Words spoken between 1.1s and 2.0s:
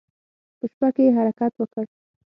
حرکت وکړ.